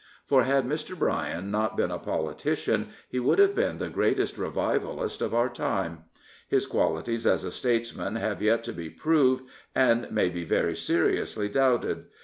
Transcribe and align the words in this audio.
For 0.25 0.45
had 0.45 0.65
Mr. 0.65 0.97
Bryan 0.97 1.51
not 1.51 1.77
been 1.77 1.91
a 1.91 1.99
politician, 1.99 2.87
he 3.07 3.19
would 3.19 3.37
have 3.37 3.53
been 3.53 3.77
the 3.77 3.87
greatest 3.87 4.35
reviyaflist 4.35 5.21
of 5.21 5.31
our 5.35 5.47
time. 5.47 6.05
His 6.49 6.65
qualities 6.65 7.27
as 7.27 7.43
a 7.43 7.51
statesman 7.51 8.15
have 8.15 8.41
yet 8.41 8.63
to 8.63 8.73
be 8.73 8.89
proved, 8.89 9.43
and 9.75 10.11
may 10.11 10.29
be 10.29 10.43
very 10.43 10.75
seriously 10.75 11.49
doubted. 11.49 12.05